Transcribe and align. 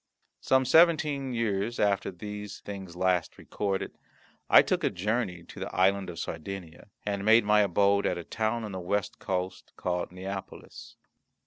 Some 0.39 0.65
seventeen 0.65 1.31
years 1.31 1.79
after 1.79 2.09
the 2.09 2.47
things 2.47 2.95
last 2.95 3.37
recorded, 3.37 3.99
I 4.49 4.63
took 4.63 4.83
a 4.83 4.89
journey 4.89 5.43
to 5.43 5.59
the 5.59 5.75
Island 5.75 6.09
of 6.09 6.17
Sardinia, 6.17 6.89
and 7.05 7.23
made 7.23 7.45
my 7.45 7.59
abode 7.61 8.07
at 8.07 8.17
a 8.17 8.23
town 8.23 8.63
on 8.63 8.71
the 8.71 8.79
west 8.79 9.19
coast, 9.19 9.73
called 9.75 10.11
Neapolis. 10.11 10.95